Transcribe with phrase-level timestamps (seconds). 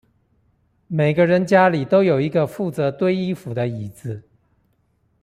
[0.87, 4.23] 每個人家裡都有一個負責堆衣服的椅子